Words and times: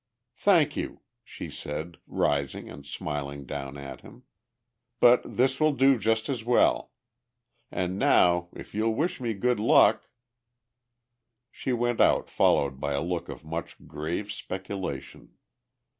"Thank 0.37 0.75
you," 0.75 1.01
she 1.23 1.51
said, 1.51 1.97
rising 2.07 2.71
and 2.71 2.83
smiling 2.87 3.45
down 3.45 3.77
at 3.77 4.01
him. 4.01 4.23
"But 4.99 5.21
this 5.37 5.59
will 5.59 5.73
do 5.73 5.99
just 5.99 6.27
as 6.27 6.43
well. 6.43 6.91
And 7.69 7.99
now, 7.99 8.49
if 8.51 8.73
you'll 8.73 8.95
wish 8.95 9.21
me 9.21 9.35
good 9.35 9.59
luck..." 9.59 10.09
She 11.51 11.71
went 11.71 12.01
out 12.01 12.31
followed 12.31 12.79
by 12.79 12.93
a 12.93 13.03
look 13.03 13.29
of 13.29 13.45
much 13.45 13.75
grave 13.85 14.31
speculation. 14.31 15.33